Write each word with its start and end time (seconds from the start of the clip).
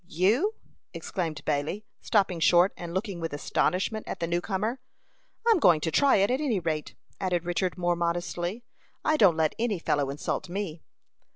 "You?" 0.07 0.55
exclaimed 0.95 1.45
Bailey, 1.45 1.85
stopping 1.99 2.39
short, 2.39 2.73
and 2.75 2.91
looking 2.91 3.19
with 3.19 3.33
astonishment 3.33 4.07
at 4.07 4.19
the 4.19 4.25
new 4.25 4.41
comer. 4.41 4.79
"I 5.47 5.51
am 5.51 5.59
going 5.59 5.79
to 5.81 5.91
try 5.91 6.15
it, 6.15 6.31
at 6.31 6.41
any 6.41 6.59
rate," 6.59 6.95
added 7.19 7.45
Richard, 7.45 7.77
more 7.77 7.95
modestly. 7.95 8.63
"I 9.05 9.15
don't 9.15 9.37
let 9.37 9.53
any 9.59 9.77
fellow 9.77 10.09
insult 10.09 10.49
me." 10.49 10.81